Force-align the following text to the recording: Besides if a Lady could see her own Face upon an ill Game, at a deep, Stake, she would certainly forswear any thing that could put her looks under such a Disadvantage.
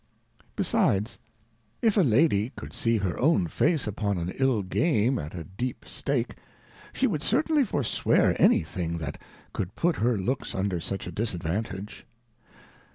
Besides 0.55 1.19
if 1.83 1.95
a 1.95 2.01
Lady 2.01 2.51
could 2.55 2.73
see 2.73 2.97
her 2.97 3.19
own 3.19 3.45
Face 3.45 3.85
upon 3.85 4.17
an 4.17 4.29
ill 4.37 4.63
Game, 4.63 5.19
at 5.19 5.35
a 5.35 5.43
deep, 5.43 5.85
Stake, 5.87 6.37
she 6.91 7.05
would 7.05 7.21
certainly 7.21 7.63
forswear 7.63 8.35
any 8.39 8.63
thing 8.63 8.97
that 8.97 9.21
could 9.53 9.75
put 9.75 9.97
her 9.97 10.17
looks 10.17 10.55
under 10.55 10.79
such 10.79 11.05
a 11.05 11.11
Disadvantage. 11.11 12.07